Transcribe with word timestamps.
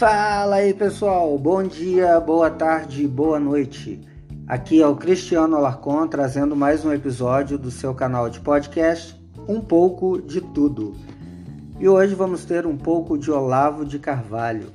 Fala 0.00 0.56
aí 0.56 0.72
pessoal, 0.72 1.36
bom 1.36 1.62
dia, 1.62 2.18
boa 2.20 2.48
tarde, 2.48 3.06
boa 3.06 3.38
noite. 3.38 4.00
Aqui 4.46 4.80
é 4.80 4.86
o 4.86 4.96
Cristiano 4.96 5.54
Alarcon 5.54 6.06
trazendo 6.08 6.56
mais 6.56 6.82
um 6.86 6.90
episódio 6.90 7.58
do 7.58 7.70
seu 7.70 7.94
canal 7.94 8.30
de 8.30 8.40
podcast 8.40 9.14
Um 9.46 9.60
pouco 9.60 10.18
de 10.18 10.40
Tudo. 10.40 10.94
E 11.78 11.86
hoje 11.86 12.14
vamos 12.14 12.46
ter 12.46 12.64
um 12.64 12.78
pouco 12.78 13.18
de 13.18 13.30
Olavo 13.30 13.84
de 13.84 13.98
Carvalho. 13.98 14.68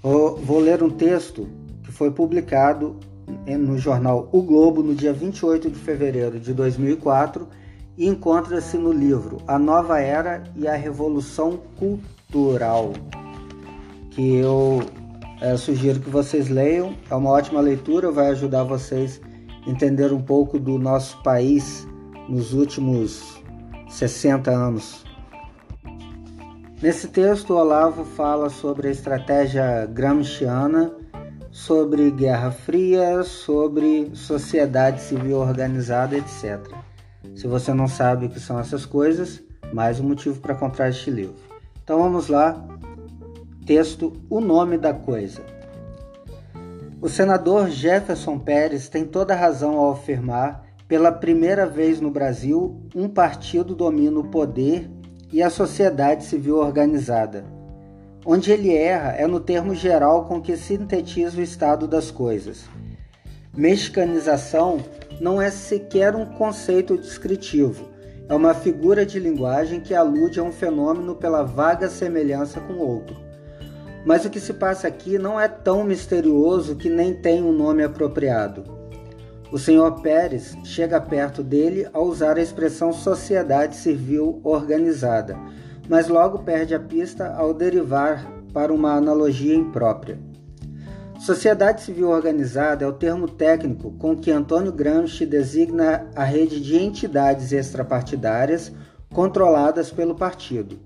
Vou 0.00 0.60
ler 0.60 0.84
um 0.84 0.90
texto 0.90 1.48
que 1.82 1.90
foi 1.90 2.12
publicado 2.12 2.96
no 3.44 3.76
jornal 3.76 4.28
O 4.30 4.40
Globo 4.40 4.84
no 4.84 4.94
dia 4.94 5.12
28 5.12 5.68
de 5.68 5.80
fevereiro 5.80 6.38
de 6.38 6.54
2004 6.54 7.48
e 7.96 8.06
encontra-se 8.06 8.78
no 8.78 8.92
livro 8.92 9.38
A 9.48 9.58
Nova 9.58 9.98
Era 9.98 10.44
e 10.54 10.68
a 10.68 10.76
Revolução 10.76 11.58
Cultural 11.76 12.92
que 14.18 14.34
eu 14.34 14.82
é, 15.40 15.56
sugiro 15.56 16.00
que 16.00 16.10
vocês 16.10 16.48
leiam. 16.48 16.92
É 17.08 17.14
uma 17.14 17.30
ótima 17.30 17.60
leitura, 17.60 18.10
vai 18.10 18.26
ajudar 18.30 18.64
vocês 18.64 19.20
a 19.64 19.70
entender 19.70 20.12
um 20.12 20.20
pouco 20.20 20.58
do 20.58 20.76
nosso 20.76 21.22
país 21.22 21.86
nos 22.28 22.52
últimos 22.52 23.40
60 23.88 24.50
anos. 24.50 25.04
Nesse 26.82 27.06
texto, 27.06 27.54
Olavo 27.54 28.04
fala 28.04 28.50
sobre 28.50 28.88
a 28.88 28.90
estratégia 28.90 29.86
gramsciana, 29.86 30.92
sobre 31.52 32.10
Guerra 32.10 32.50
Fria, 32.50 33.22
sobre 33.22 34.10
sociedade 34.14 35.00
civil 35.00 35.36
organizada, 35.36 36.16
etc. 36.16 36.58
Se 37.36 37.46
você 37.46 37.72
não 37.72 37.86
sabe 37.86 38.26
o 38.26 38.28
que 38.28 38.40
são 38.40 38.58
essas 38.58 38.84
coisas, 38.84 39.40
mais 39.72 40.00
um 40.00 40.08
motivo 40.08 40.40
para 40.40 40.56
comprar 40.56 40.88
este 40.88 41.08
livro. 41.08 41.36
Então 41.84 42.02
vamos 42.02 42.26
lá, 42.26 42.68
texto 43.68 44.14
O 44.30 44.40
Nome 44.40 44.78
da 44.78 44.94
Coisa. 44.94 45.42
O 47.02 47.06
senador 47.06 47.68
Jefferson 47.68 48.38
Pérez 48.38 48.88
tem 48.88 49.04
toda 49.04 49.34
razão 49.34 49.76
ao 49.76 49.90
afirmar, 49.90 50.64
pela 50.88 51.12
primeira 51.12 51.66
vez 51.66 52.00
no 52.00 52.10
Brasil, 52.10 52.80
um 52.96 53.06
partido 53.10 53.74
domina 53.74 54.20
o 54.20 54.30
poder 54.30 54.90
e 55.30 55.42
a 55.42 55.50
sociedade 55.50 56.24
civil 56.24 56.56
organizada. 56.56 57.44
Onde 58.24 58.50
ele 58.50 58.74
erra 58.74 59.10
é 59.10 59.26
no 59.26 59.38
termo 59.38 59.74
geral 59.74 60.24
com 60.24 60.40
que 60.40 60.56
sintetiza 60.56 61.38
o 61.38 61.42
estado 61.42 61.86
das 61.86 62.10
coisas. 62.10 62.64
Mexicanização 63.54 64.78
não 65.20 65.42
é 65.42 65.50
sequer 65.50 66.16
um 66.16 66.24
conceito 66.24 66.96
descritivo, 66.96 67.86
é 68.30 68.34
uma 68.34 68.54
figura 68.54 69.04
de 69.04 69.20
linguagem 69.20 69.78
que 69.78 69.94
alude 69.94 70.40
a 70.40 70.42
um 70.42 70.52
fenômeno 70.52 71.14
pela 71.14 71.42
vaga 71.42 71.90
semelhança 71.90 72.62
com 72.62 72.78
outro. 72.78 73.27
Mas 74.04 74.24
o 74.24 74.30
que 74.30 74.40
se 74.40 74.54
passa 74.54 74.88
aqui 74.88 75.18
não 75.18 75.38
é 75.38 75.48
tão 75.48 75.84
misterioso 75.84 76.76
que 76.76 76.88
nem 76.88 77.14
tem 77.14 77.42
um 77.42 77.52
nome 77.52 77.82
apropriado. 77.82 78.64
O 79.50 79.58
senhor 79.58 80.02
Pérez 80.02 80.56
chega 80.62 81.00
perto 81.00 81.42
dele 81.42 81.88
ao 81.92 82.04
usar 82.04 82.36
a 82.36 82.42
expressão 82.42 82.92
sociedade 82.92 83.76
civil 83.76 84.40
organizada, 84.44 85.38
mas 85.88 86.08
logo 86.08 86.40
perde 86.40 86.74
a 86.74 86.80
pista 86.80 87.32
ao 87.34 87.54
derivar 87.54 88.30
para 88.52 88.72
uma 88.72 88.92
analogia 88.92 89.54
imprópria. 89.54 90.18
Sociedade 91.18 91.80
civil 91.82 92.10
organizada 92.10 92.84
é 92.84 92.88
o 92.88 92.92
termo 92.92 93.26
técnico 93.26 93.90
com 93.92 94.16
que 94.16 94.30
Antônio 94.30 94.70
Gramsci 94.70 95.26
designa 95.26 96.06
a 96.14 96.22
rede 96.22 96.60
de 96.60 96.76
entidades 96.76 97.50
extrapartidárias 97.50 98.70
controladas 99.12 99.90
pelo 99.90 100.14
partido. 100.14 100.78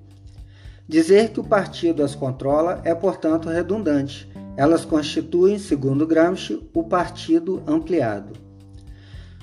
Dizer 0.92 1.30
que 1.30 1.40
o 1.40 1.44
partido 1.44 2.04
as 2.04 2.14
controla 2.14 2.82
é, 2.84 2.94
portanto, 2.94 3.48
redundante. 3.48 4.30
Elas 4.58 4.84
constituem, 4.84 5.58
segundo 5.58 6.06
Gramsci, 6.06 6.68
o 6.74 6.84
partido 6.84 7.62
ampliado. 7.66 8.34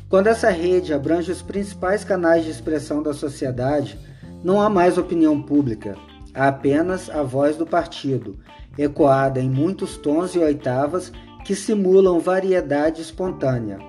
Quando 0.07 0.28
essa 0.28 0.51
rede 0.51 0.94
abrange 0.94 1.31
os 1.31 1.41
principais 1.41 2.03
canais 2.03 2.46
de 2.46 2.51
expressão 2.51 3.01
da 3.01 3.16
sociedade, 3.16 3.97
não 4.44 4.62
há 4.62 4.69
mais 4.69 4.96
opinião 4.96 5.41
pública, 5.41 5.96
há 6.35 6.50
apenas 6.50 7.09
a 7.09 7.23
voz 7.23 7.57
do 7.57 7.66
partido, 7.66 8.38
ecoada 8.78 9.40
em 9.40 9.50
muitos 9.50 9.97
tons 9.97 10.35
e 10.35 10.38
oitavas 10.38 11.12
que 11.44 11.56
simulam 11.56 12.19
variedade 12.19 13.02
espontânea. 13.02 13.79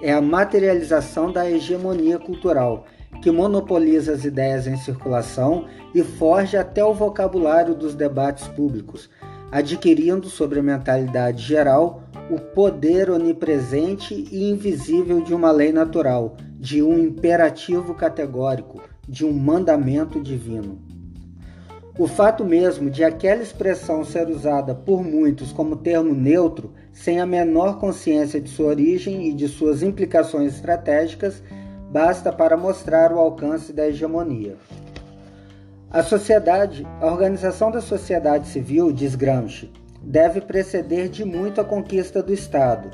É 0.00 0.14
a 0.14 0.22
materialização 0.22 1.30
da 1.30 1.46
hegemonia 1.50 2.18
cultural, 2.18 2.86
que 3.22 3.30
monopoliza 3.30 4.12
as 4.12 4.24
ideias 4.24 4.66
em 4.66 4.76
circulação 4.76 5.66
e 5.94 6.02
forja 6.02 6.60
até 6.60 6.84
o 6.84 6.92
vocabulário 6.92 7.72
dos 7.72 7.94
debates 7.94 8.48
públicos, 8.48 9.08
adquirindo 9.50 10.28
sobre 10.28 10.58
a 10.58 10.62
mentalidade 10.62 11.40
geral 11.40 12.02
o 12.28 12.38
poder 12.38 13.10
onipresente 13.10 14.26
e 14.30 14.50
invisível 14.50 15.22
de 15.22 15.32
uma 15.32 15.52
lei 15.52 15.72
natural, 15.72 16.36
de 16.58 16.82
um 16.82 16.98
imperativo 16.98 17.94
categórico, 17.94 18.82
de 19.08 19.24
um 19.24 19.32
mandamento 19.32 20.20
divino. 20.20 20.80
O 21.98 22.08
fato 22.08 22.44
mesmo 22.44 22.90
de 22.90 23.04
aquela 23.04 23.42
expressão 23.42 24.02
ser 24.04 24.28
usada 24.28 24.74
por 24.74 25.04
muitos 25.04 25.52
como 25.52 25.76
termo 25.76 26.14
neutro, 26.14 26.72
sem 26.90 27.20
a 27.20 27.26
menor 27.26 27.78
consciência 27.78 28.40
de 28.40 28.48
sua 28.48 28.68
origem 28.68 29.28
e 29.28 29.32
de 29.34 29.46
suas 29.46 29.82
implicações 29.82 30.54
estratégicas, 30.54 31.42
basta 31.92 32.32
para 32.32 32.56
mostrar 32.56 33.12
o 33.12 33.18
alcance 33.18 33.70
da 33.70 33.86
hegemonia. 33.86 34.56
A 35.90 36.02
sociedade, 36.02 36.86
a 37.02 37.06
organização 37.06 37.70
da 37.70 37.82
sociedade 37.82 38.48
civil, 38.48 38.90
diz 38.90 39.14
Gramsci, 39.14 39.70
deve 40.02 40.40
preceder 40.40 41.10
de 41.10 41.22
muito 41.22 41.60
a 41.60 41.64
conquista 41.64 42.22
do 42.22 42.32
Estado. 42.32 42.88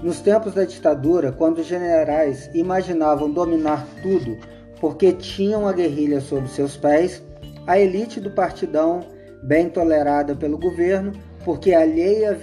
Nos 0.00 0.20
tempos 0.20 0.54
da 0.54 0.64
ditadura, 0.64 1.32
quando 1.32 1.58
os 1.58 1.66
generais 1.66 2.48
imaginavam 2.54 3.28
dominar 3.28 3.84
tudo 4.00 4.38
porque 4.80 5.12
tinham 5.12 5.66
a 5.66 5.72
guerrilha 5.72 6.20
sob 6.20 6.48
seus 6.48 6.76
pés, 6.76 7.20
a 7.66 7.78
elite 7.78 8.20
do 8.20 8.30
partidão, 8.30 9.00
bem 9.42 9.68
tolerada 9.68 10.36
pelo 10.36 10.56
governo, 10.56 11.12
porque 11.44 11.74
alheia 11.74 12.30
à 12.30 12.34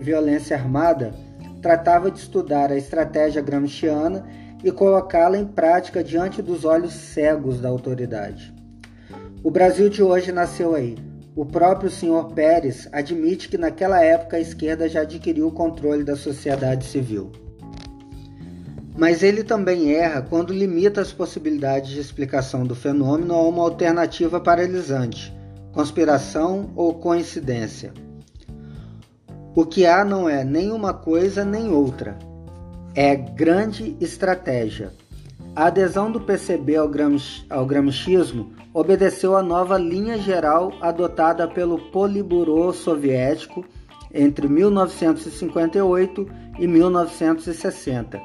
violência 0.00 0.56
armada, 0.56 1.12
tratava 1.60 2.10
de 2.10 2.20
estudar 2.20 2.70
a 2.72 2.76
estratégia 2.76 3.42
gramsciana 3.42 4.24
e 4.62 4.70
colocá-la 4.70 5.38
em 5.38 5.46
prática 5.46 6.02
diante 6.02 6.40
dos 6.40 6.64
olhos 6.64 6.92
cegos 6.92 7.60
da 7.60 7.68
autoridade. 7.68 8.54
O 9.42 9.50
Brasil 9.50 9.88
de 9.88 10.02
hoje 10.02 10.30
nasceu 10.30 10.74
aí. 10.74 10.96
O 11.34 11.44
próprio 11.44 11.90
senhor 11.90 12.32
Pérez 12.32 12.88
admite 12.92 13.48
que 13.48 13.58
naquela 13.58 14.02
época 14.04 14.36
a 14.36 14.40
esquerda 14.40 14.88
já 14.88 15.00
adquiriu 15.00 15.48
o 15.48 15.52
controle 15.52 16.04
da 16.04 16.14
sociedade 16.14 16.84
civil. 16.84 17.32
Mas 18.96 19.22
ele 19.22 19.42
também 19.42 19.94
erra 19.94 20.22
quando 20.22 20.52
limita 20.52 21.00
as 21.00 21.12
possibilidades 21.12 21.90
de 21.90 21.98
explicação 22.00 22.64
do 22.64 22.74
fenômeno 22.74 23.34
a 23.34 23.48
uma 23.48 23.62
alternativa 23.62 24.38
paralisante, 24.38 25.34
conspiração 25.72 26.70
ou 26.76 26.94
coincidência. 26.94 27.92
O 29.54 29.64
que 29.64 29.86
há 29.86 30.04
não 30.04 30.28
é 30.28 30.44
nem 30.44 30.70
uma 30.70 30.92
coisa 30.92 31.44
nem 31.44 31.70
outra, 31.70 32.16
é 32.94 33.16
grande 33.16 33.96
estratégia. 34.00 34.92
A 35.56 35.66
adesão 35.66 36.10
do 36.10 36.20
PCB 36.20 36.76
ao, 36.76 36.88
gramsch, 36.88 37.44
ao 37.48 37.66
gramscismo 37.66 38.52
obedeceu 38.72 39.36
à 39.36 39.42
nova 39.42 39.76
linha 39.78 40.16
geral 40.18 40.72
adotada 40.80 41.46
pelo 41.48 41.78
Politburo 41.90 42.72
soviético 42.72 43.64
entre 44.12 44.48
1958 44.48 46.26
e 46.58 46.66
1960, 46.66 48.20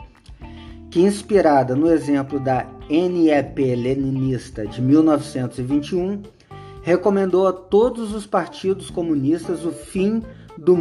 que, 0.90 1.02
inspirada 1.02 1.76
no 1.76 1.90
exemplo 1.92 2.40
da 2.40 2.66
NEP 2.90 3.76
leninista 3.76 4.66
de 4.66 4.82
1921, 4.82 6.24
recomendou 6.82 7.48
a 7.48 7.54
todos 7.54 8.14
os 8.14 8.26
partidos 8.26 8.90
comunistas 8.90 9.66
o 9.66 9.72
fim 9.72 10.24
do 10.58 10.76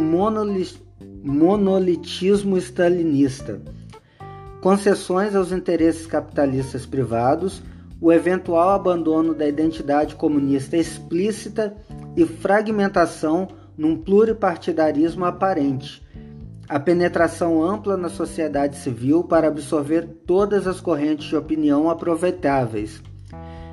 monolitismo 1.23 2.57
stalinista 2.57 3.61
concessões 4.61 5.35
aos 5.35 5.51
interesses 5.51 6.07
capitalistas 6.07 6.85
privados, 6.85 7.61
o 8.01 8.11
eventual 8.11 8.69
abandono 8.69 9.33
da 9.33 9.47
identidade 9.47 10.15
comunista 10.15 10.77
explícita 10.77 11.75
e 12.15 12.25
fragmentação 12.25 13.47
num 13.77 13.95
pluripartidarismo 13.95 15.25
aparente, 15.25 16.03
a 16.67 16.79
penetração 16.79 17.63
ampla 17.63 17.95
na 17.95 18.09
sociedade 18.09 18.75
civil 18.77 19.23
para 19.23 19.47
absorver 19.47 20.07
todas 20.25 20.67
as 20.67 20.81
correntes 20.81 21.27
de 21.27 21.35
opinião 21.35 21.89
aproveitáveis, 21.89 23.01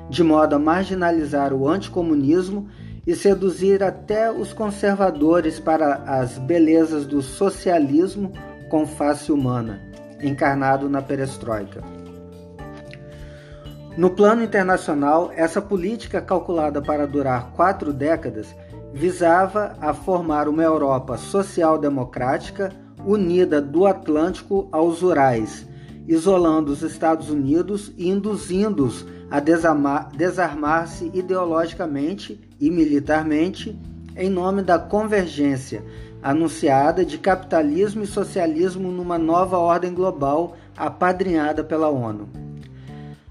de 0.09 0.23
modo 0.23 0.55
a 0.55 0.59
marginalizar 0.59 1.53
o 1.53 1.67
anticomunismo 1.67 2.67
e 3.05 3.15
seduzir 3.15 3.83
até 3.83 4.31
os 4.31 4.53
conservadores 4.53 5.59
para 5.59 5.95
as 6.07 6.37
belezas 6.37 7.05
do 7.05 7.21
socialismo 7.21 8.31
com 8.69 8.87
face 8.87 9.31
humana 9.31 9.94
encarnado 10.21 10.89
na 10.89 11.01
perestroika. 11.01 11.81
No 13.97 14.09
plano 14.09 14.43
internacional, 14.43 15.31
essa 15.35 15.61
política 15.61 16.19
calculada 16.19 16.81
para 16.81 17.07
durar 17.07 17.51
quatro 17.51 17.93
décadas 17.93 18.53
visava 18.93 19.75
a 19.79 19.93
formar 19.93 20.49
uma 20.49 20.63
Europa 20.63 21.17
social-democrática 21.17 22.71
unida 23.05 23.61
do 23.61 23.85
Atlântico 23.85 24.67
aos 24.71 25.01
Urais, 25.01 25.65
isolando 26.07 26.71
os 26.71 26.81
Estados 26.81 27.29
Unidos 27.29 27.93
e 27.97 28.09
induzindo-os 28.09 29.05
a 29.29 29.39
desarmar-se 29.39 31.11
ideologicamente 31.13 32.39
e 32.59 32.69
militarmente 32.69 33.79
em 34.15 34.29
nome 34.29 34.61
da 34.61 34.79
convergência 34.79 35.83
anunciada 36.25 37.05
de 37.05 37.19
capitalismo 37.19 38.01
e 38.01 38.07
socialismo 38.07 38.91
numa 38.91 39.15
nova 39.15 39.59
ordem 39.59 39.93
global 39.93 40.57
apadrinhada 40.75 41.63
pela 41.63 41.87
ONU. 41.87 42.27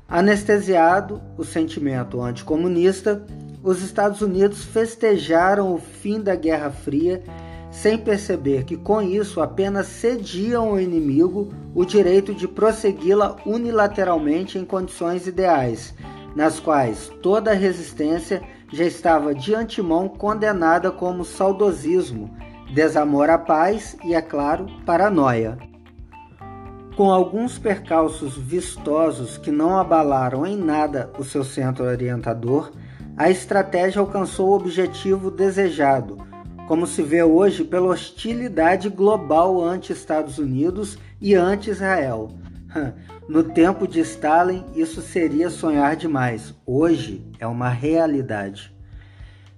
Anestesiado 0.08 1.20
o 1.37 1.43
sentimento 1.43 2.23
anticomunista, 2.23 3.26
os 3.64 3.82
Estados 3.82 4.20
Unidos 4.20 4.62
festejaram 4.62 5.75
o 5.75 5.79
fim 5.79 6.20
da 6.20 6.37
Guerra 6.37 6.70
Fria 6.70 7.20
sem 7.69 7.99
perceber 7.99 8.62
que 8.62 8.76
com 8.76 9.02
isso 9.02 9.41
apenas 9.41 9.88
cediam 9.88 10.69
ao 10.69 10.81
inimigo 10.81 11.52
o 11.75 11.85
direito 11.85 12.32
de 12.32 12.46
prossegui-la 12.46 13.35
unilateralmente 13.44 14.56
em 14.56 14.64
condições 14.64 15.26
ideais, 15.26 15.93
nas 16.37 16.61
quais 16.61 17.11
toda 17.20 17.52
resistência 17.55 18.41
já 18.73 18.85
estava 18.85 19.35
de 19.35 19.52
antemão 19.52 20.08
condenada 20.08 20.93
como 20.93 21.25
saudosismo, 21.25 22.31
desamor 22.75 23.31
à 23.31 23.38
paz 23.38 23.97
e, 24.05 24.15
é 24.15 24.21
claro, 24.21 24.67
paranoia. 24.85 25.56
Com 26.97 27.11
alguns 27.11 27.56
percalços 27.56 28.37
vistosos 28.37 29.38
que 29.38 29.53
não 29.53 29.79
abalaram 29.79 30.44
em 30.44 30.56
nada 30.56 31.11
o 31.17 31.23
seu 31.23 31.44
centro 31.44 31.85
orientador, 31.85 32.73
a 33.17 33.31
estratégia 33.31 34.00
alcançou 34.00 34.50
o 34.50 34.56
objetivo 34.56 35.31
desejado, 35.31 36.19
como 36.67 36.85
se 36.85 37.00
vê 37.00 37.23
hoje 37.23 37.62
pela 37.62 37.87
hostilidade 37.87 38.88
global 38.88 39.62
anti-Estados 39.62 40.38
Unidos 40.38 40.99
e 41.20 41.35
anti-Israel. 41.35 42.31
No 43.27 43.43
tempo 43.43 43.88
de 43.88 44.00
Stalin, 44.00 44.67
isso 44.75 45.00
seria 45.00 45.49
sonhar 45.49 45.97
demais. 45.97 46.55
Hoje 46.67 47.27
é 47.41 47.47
uma 47.47 47.70
realidade. 47.70 48.74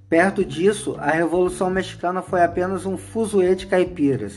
Perto 0.08 0.44
disso, 0.44 0.94
a 0.99 1.11
Revolução 1.11 1.69
Mexicana 1.69 2.23
foi 2.23 2.43
apenas 2.43 2.87
um 2.87 2.97
fuzuê 2.97 3.56
de 3.56 3.67
caipiras. 3.67 4.35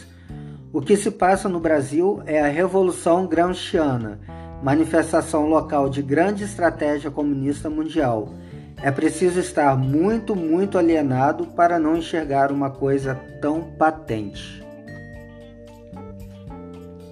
O 0.73 0.81
que 0.81 0.97
se 0.97 1.11
passa 1.11 1.47
no 1.47 1.59
Brasil 1.59 2.21
é 2.25 2.41
a 2.41 2.47
Revolução 2.47 3.27
Gramsciana, 3.27 4.19
manifestação 4.63 5.47
local 5.47 5.87
de 5.87 6.01
grande 6.01 6.43
estratégia 6.43 7.11
comunista 7.11 7.69
mundial. 7.69 8.33
É 8.81 8.89
preciso 8.89 9.39
estar 9.39 9.77
muito, 9.77 10.35
muito 10.35 10.77
alienado 10.77 11.45
para 11.47 11.77
não 11.77 11.95
enxergar 11.95 12.51
uma 12.51 12.71
coisa 12.71 13.13
tão 13.39 13.61
patente. 13.77 14.63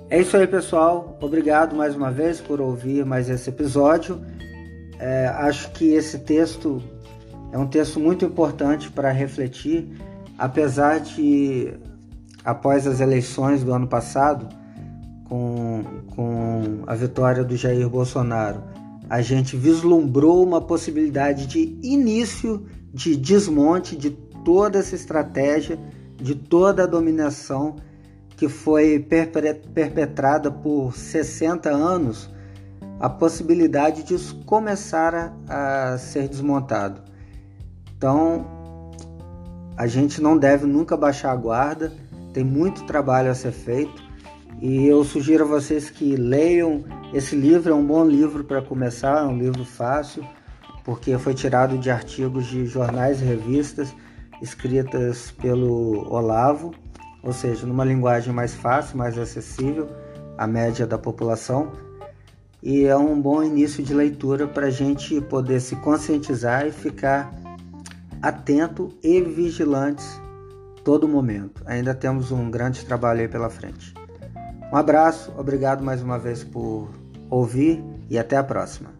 É 0.09 0.19
isso 0.19 0.35
aí, 0.35 0.47
pessoal. 0.47 1.17
Obrigado 1.21 1.75
mais 1.75 1.95
uma 1.95 2.09
vez 2.09 2.39
por 2.39 2.59
ouvir 2.59 3.05
mais 3.05 3.29
esse 3.29 3.49
episódio. 3.49 4.19
É, 4.97 5.27
acho 5.27 5.69
que 5.71 5.93
esse 5.93 6.19
texto 6.19 6.81
é 7.51 7.57
um 7.57 7.67
texto 7.67 7.99
muito 7.99 8.25
importante 8.25 8.91
para 8.91 9.11
refletir, 9.11 9.89
apesar 10.37 10.99
de, 10.99 11.73
após 12.43 12.85
as 12.85 12.99
eleições 12.99 13.63
do 13.63 13.73
ano 13.73 13.87
passado, 13.87 14.47
com, 15.25 15.83
com 16.15 16.83
a 16.87 16.95
vitória 16.95 17.43
do 17.43 17.55
Jair 17.55 17.89
Bolsonaro, 17.89 18.63
a 19.09 19.21
gente 19.21 19.55
vislumbrou 19.55 20.43
uma 20.43 20.61
possibilidade 20.61 21.47
de 21.47 21.77
início 21.81 22.65
de 22.93 23.15
desmonte 23.15 23.95
de 23.95 24.11
toda 24.43 24.79
essa 24.79 24.95
estratégia, 24.95 25.79
de 26.15 26.35
toda 26.35 26.83
a 26.83 26.87
dominação 26.87 27.75
que 28.35 28.47
foi 28.47 28.99
perpetrada 28.99 30.51
por 30.51 30.95
60 30.95 31.69
anos, 31.69 32.29
a 32.99 33.09
possibilidade 33.09 34.03
disso 34.03 34.43
começar 34.45 35.33
a, 35.47 35.93
a 35.93 35.97
ser 35.97 36.27
desmontado. 36.27 37.01
Então, 37.97 38.45
a 39.75 39.87
gente 39.87 40.21
não 40.21 40.37
deve 40.37 40.67
nunca 40.67 40.95
baixar 40.95 41.31
a 41.31 41.35
guarda, 41.35 41.91
tem 42.31 42.43
muito 42.43 42.85
trabalho 42.85 43.31
a 43.31 43.33
ser 43.33 43.51
feito 43.51 44.03
e 44.61 44.85
eu 44.85 45.03
sugiro 45.03 45.43
a 45.43 45.47
vocês 45.47 45.89
que 45.89 46.15
leiam. 46.15 46.83
Esse 47.11 47.35
livro 47.35 47.71
é 47.71 47.75
um 47.75 47.85
bom 47.85 48.05
livro 48.05 48.43
para 48.43 48.61
começar, 48.61 49.23
é 49.23 49.27
um 49.27 49.37
livro 49.37 49.65
fácil, 49.65 50.23
porque 50.83 51.17
foi 51.17 51.33
tirado 51.33 51.77
de 51.79 51.89
artigos 51.89 52.45
de 52.45 52.67
jornais 52.67 53.19
e 53.19 53.25
revistas 53.25 53.93
escritas 54.43 55.31
pelo 55.31 56.07
Olavo, 56.13 56.75
ou 57.23 57.33
seja, 57.33 57.65
numa 57.65 57.83
linguagem 57.83 58.31
mais 58.31 58.53
fácil, 58.53 58.95
mais 58.95 59.17
acessível 59.17 59.89
à 60.37 60.45
média 60.45 60.85
da 60.85 60.99
população. 60.99 61.71
E 62.61 62.85
é 62.85 62.95
um 62.95 63.19
bom 63.19 63.41
início 63.41 63.83
de 63.83 63.93
leitura 63.93 64.47
para 64.47 64.67
a 64.67 64.71
gente 64.71 65.19
poder 65.21 65.59
se 65.59 65.75
conscientizar 65.77 66.67
e 66.67 66.71
ficar 66.71 67.46
atento 68.21 68.97
e 69.03 69.21
vigilantes 69.21 70.19
todo 70.83 71.07
momento. 71.07 71.61
Ainda 71.65 71.93
temos 71.93 72.31
um 72.31 72.49
grande 72.49 72.85
trabalho 72.85 73.21
aí 73.21 73.27
pela 73.27 73.49
frente. 73.49 73.93
Um 74.71 74.75
abraço, 74.75 75.33
obrigado 75.37 75.83
mais 75.83 76.01
uma 76.01 76.17
vez 76.17 76.43
por 76.43 76.89
ouvir 77.29 77.83
e 78.09 78.17
até 78.17 78.37
a 78.37 78.43
próxima. 78.43 78.96